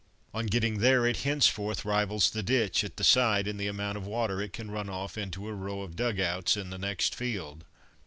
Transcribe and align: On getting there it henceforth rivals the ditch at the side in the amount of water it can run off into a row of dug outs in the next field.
On 0.33 0.47
getting 0.47 0.79
there 0.79 1.05
it 1.05 1.17
henceforth 1.17 1.85
rivals 1.85 2.31
the 2.31 2.41
ditch 2.41 2.83
at 2.83 2.97
the 2.97 3.03
side 3.03 3.47
in 3.47 3.57
the 3.57 3.67
amount 3.67 3.99
of 3.99 4.07
water 4.07 4.41
it 4.41 4.51
can 4.51 4.71
run 4.71 4.89
off 4.89 5.15
into 5.15 5.47
a 5.47 5.53
row 5.53 5.81
of 5.81 5.95
dug 5.95 6.19
outs 6.19 6.57
in 6.57 6.71
the 6.71 6.79
next 6.79 7.13
field. 7.13 7.65